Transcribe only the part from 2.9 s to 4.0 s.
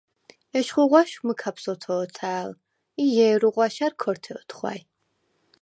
ი ჲერუ ღვაშა̈რ